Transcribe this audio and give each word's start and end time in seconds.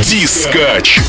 Дискач 0.00 1.00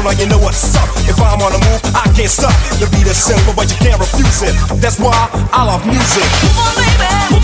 DFM. 0.00 0.10
central, 0.10 0.20
you 0.20 0.30
know 0.30 0.38
what's 0.38 0.74
up. 0.76 0.88
If 1.08 1.20
I'm 1.20 1.40
on 1.42 1.52
the 1.52 1.58
move, 1.58 1.80
I 1.94 2.04
can't 2.14 2.30
stop. 2.30 2.52
The 2.78 2.88
beat 2.90 3.06
is 3.06 3.16
simple, 3.16 3.52
but 3.54 3.70
you 3.70 3.76
can't 3.76 4.00
refuse 4.00 4.42
it. 4.42 4.54
That's 4.80 4.98
why 4.98 5.12
I 5.52 5.64
love 5.64 5.84
music. 5.86 6.24
Move 6.42 6.58
on, 6.58 6.74
baby. 6.76 7.39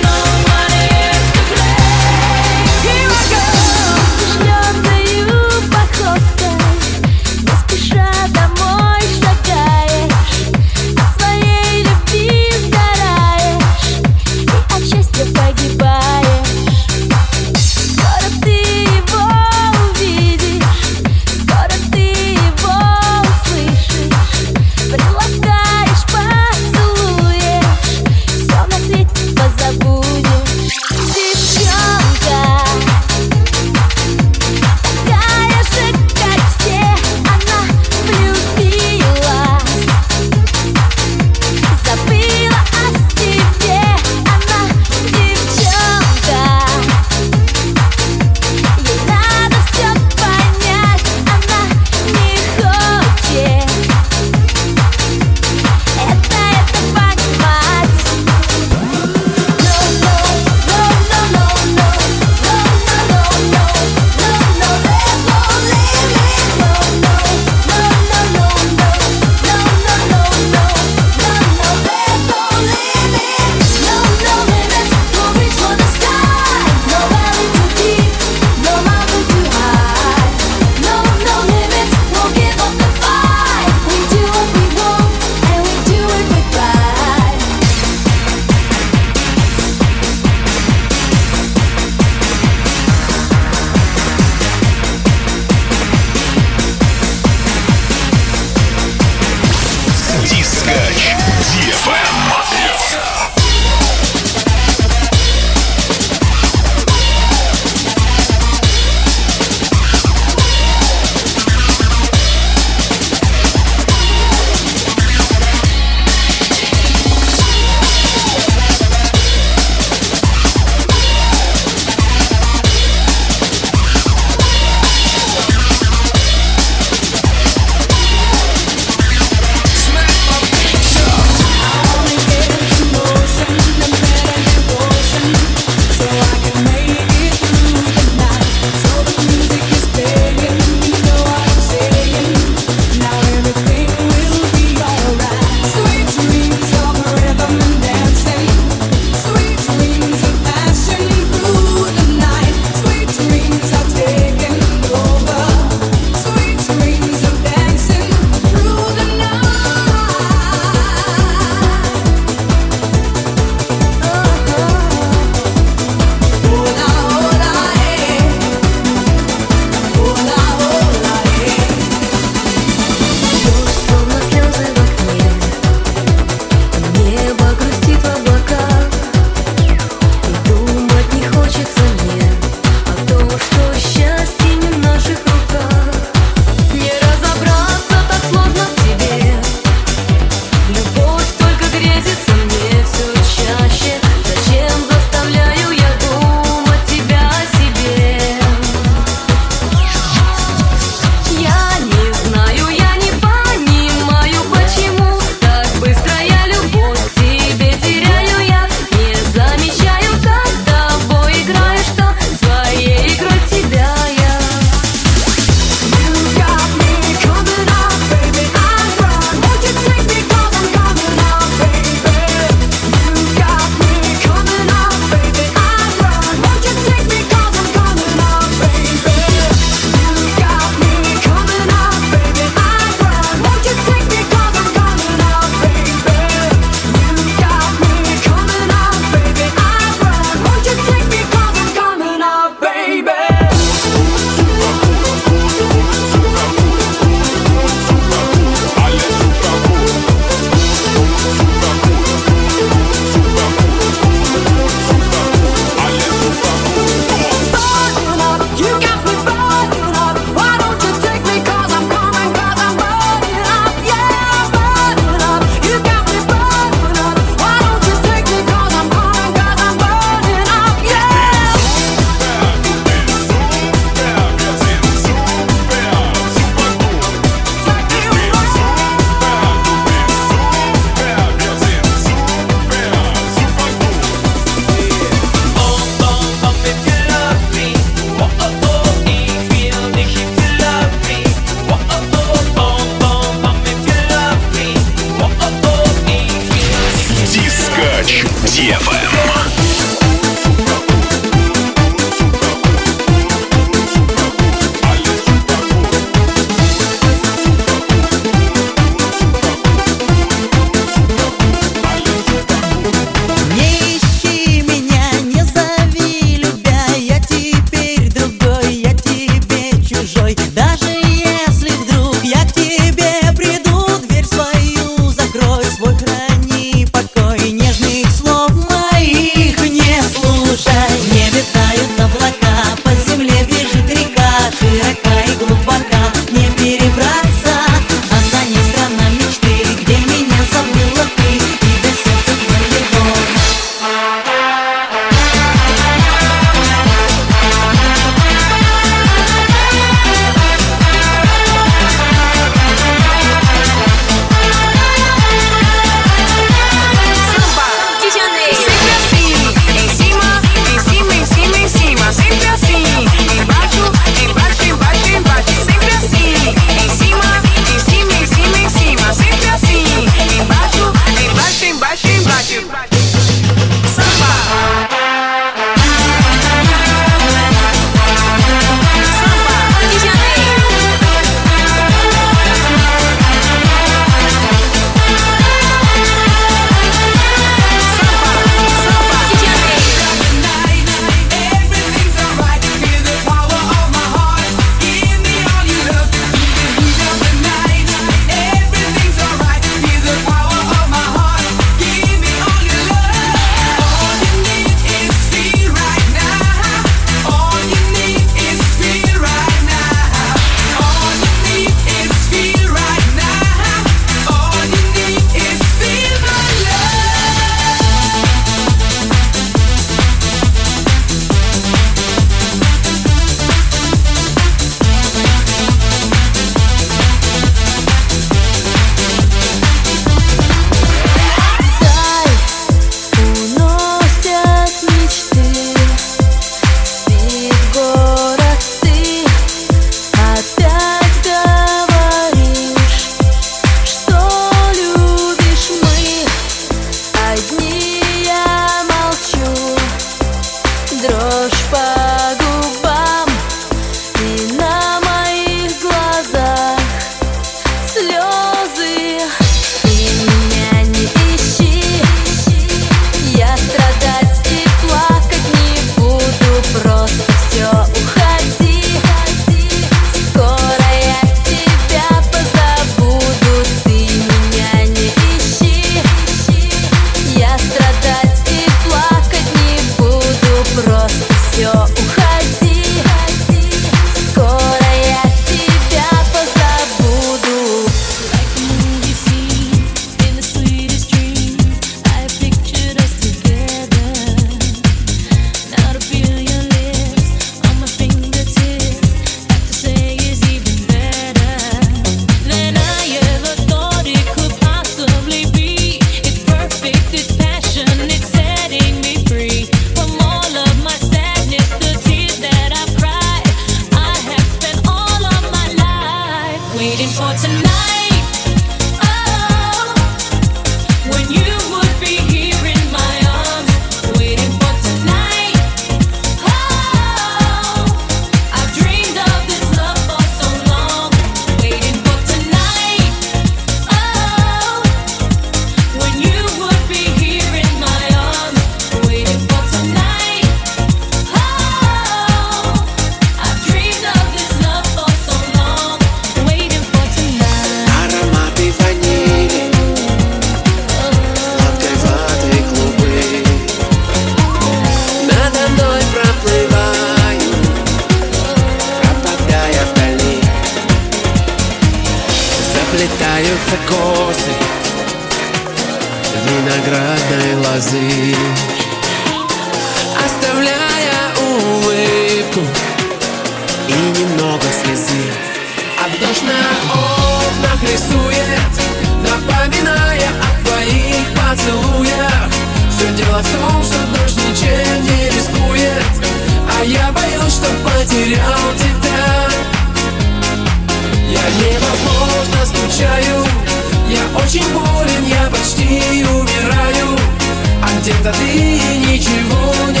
где-то 598.01 598.31
ты 598.33 598.53
ничего 598.97 599.91
не 599.91 600.00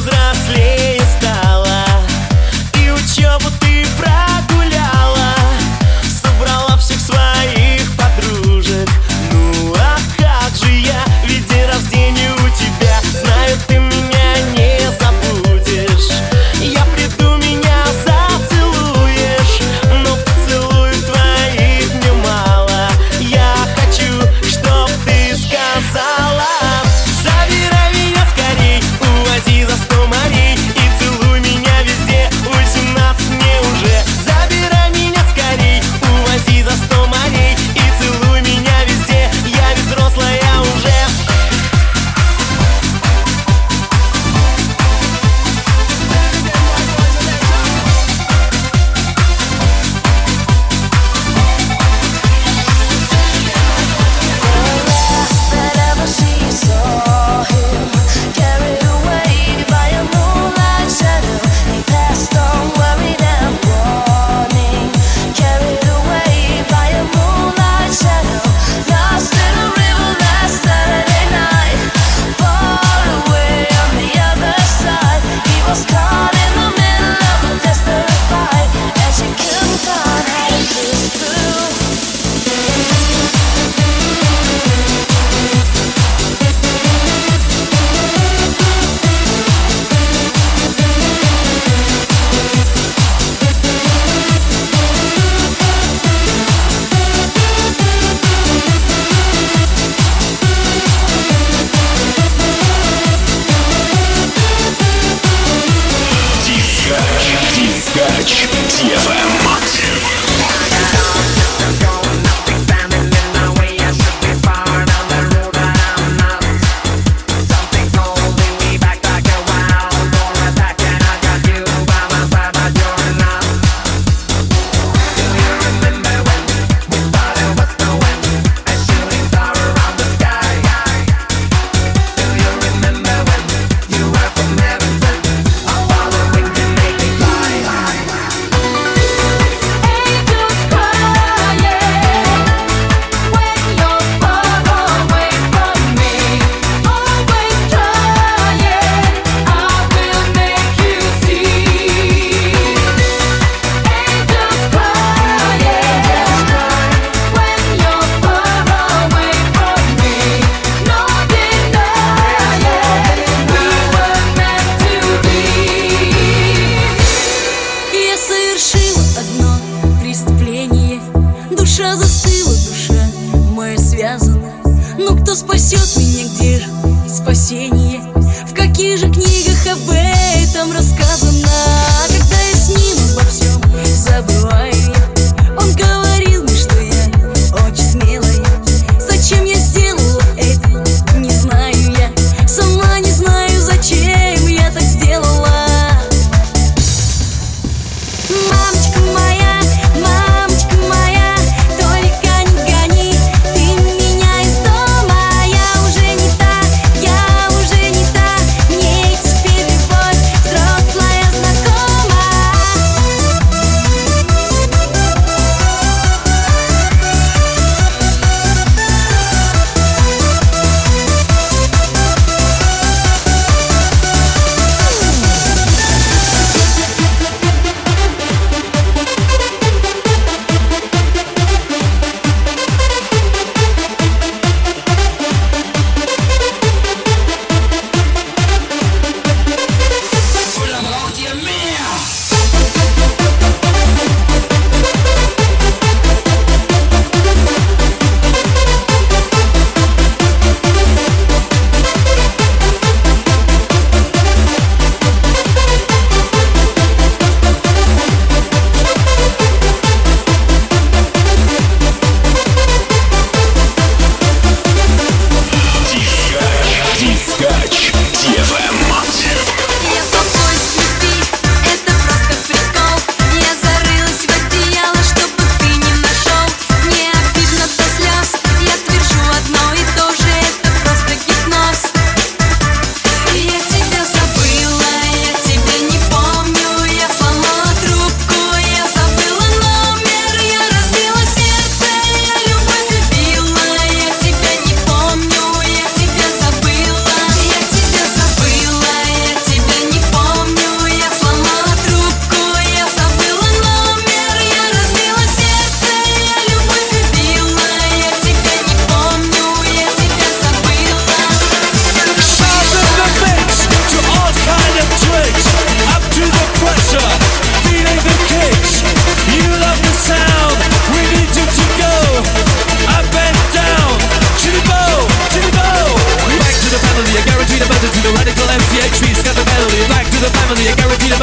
взрослеть 0.00 0.69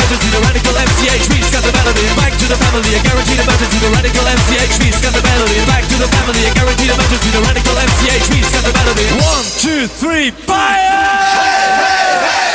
To 0.08 0.16
the 0.16 0.40
radical 0.40 0.72
MCH, 0.72 1.28
reach 1.36 1.52
got 1.52 1.60
the 1.68 1.72
melody, 1.76 2.00
back 2.16 2.32
to 2.32 2.48
the 2.48 2.56
family, 2.56 2.96
a 2.96 3.00
guaranteed 3.04 3.44
To 3.44 3.80
the 3.84 3.90
radical 3.92 4.24
MCH, 4.24 4.80
reach 4.80 4.96
got 5.04 5.12
the 5.12 5.20
melody, 5.20 5.60
back 5.68 5.84
to 5.84 6.00
the 6.00 6.08
family, 6.08 6.48
a 6.48 6.52
guaranteed 6.56 6.96
To 6.96 7.30
the 7.36 7.42
radical 7.44 7.76
MCH, 7.76 8.32
reach 8.32 8.48
got 8.56 8.64
the 8.64 8.72
melody. 8.72 9.04
One, 9.20 9.44
two, 9.60 9.84
three, 9.86 10.32
fire! 10.32 10.80
Hey, 10.80 11.76
hey, 11.76 12.24
hey! 12.24 12.47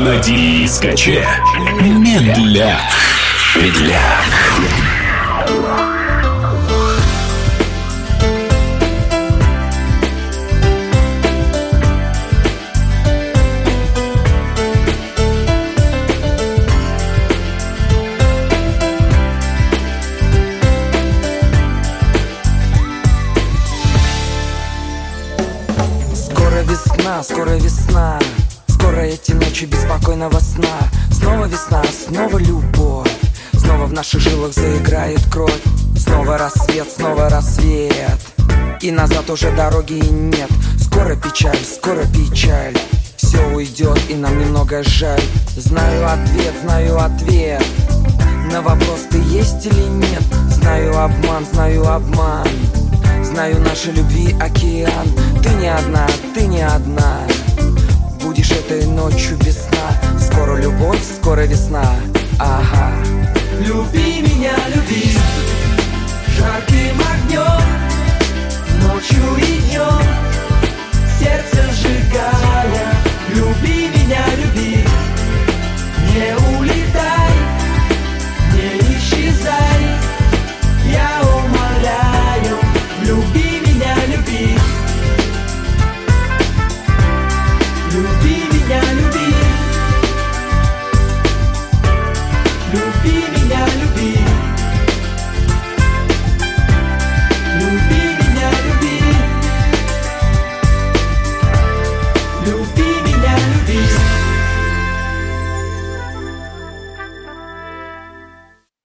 На 0.00 0.16
дискоче. 0.16 1.28
Медляк. 1.82 2.80
Медляк. 3.54 4.89
Наших 34.00 34.20
жилах 34.22 34.54
заиграет 34.54 35.20
кровь. 35.30 35.60
Снова 35.94 36.38
рассвет, 36.38 36.90
снова 36.90 37.28
рассвет. 37.28 38.18
И 38.80 38.90
назад 38.90 39.28
уже 39.28 39.54
дороги 39.54 39.92
нет. 39.92 40.48
Скоро 40.82 41.16
печаль, 41.16 41.58
скоро 41.62 42.06
печаль. 42.06 42.74
Все 43.18 43.36
уйдет 43.54 43.98
и 44.08 44.14
нам 44.14 44.38
немного 44.40 44.82
жаль. 44.84 45.20
Знаю 45.54 46.10
ответ, 46.10 46.54
знаю 46.62 46.98
ответ. 46.98 47.62
На 48.50 48.62
вопрос 48.62 49.00
ты 49.10 49.18
есть 49.18 49.66
или 49.66 49.82
нет? 49.82 50.22
Знаю 50.48 50.96
обман, 50.96 51.44
знаю 51.52 51.86
обман. 51.86 52.48
Знаю 53.22 53.60
нашей 53.60 53.92
любви 53.92 54.34
океан. 54.40 55.08
Ты 55.42 55.50
не 55.60 55.68
одна, 55.68 56.06
ты 56.34 56.46
не 56.46 56.62
одна. 56.62 57.18
Будешь 58.22 58.50
этой 58.50 58.86
ночью 58.86 59.36
без 59.44 59.58
сна. 59.58 60.18
Скоро 60.18 60.56
любовь, 60.56 61.02
скоро 61.20 61.42
весна. 61.42 61.84
Ага 62.38 62.94
Люби 63.66 64.22
меня, 64.22 64.56
люби. 64.74 65.12
Жарким 66.34 66.98
огнем 67.12 67.68
Ночью 68.82 69.36
и 69.36 69.60
днем 69.60 70.02
Сердце 71.18 71.70
сжигая. 71.74 72.94
Люби 73.34 73.88
меня, 73.88 74.24
люби. 74.38 74.84
Не 76.14 76.34
уйти 76.36 76.59